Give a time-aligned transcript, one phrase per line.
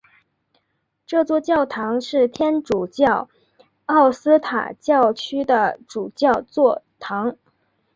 [1.05, 3.29] 这座教堂是天主教
[3.85, 7.37] 奥斯塔教区的主教座堂。